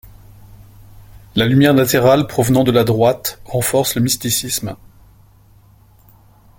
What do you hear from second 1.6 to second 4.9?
latérale provenant de la droite renforce le mysticisme.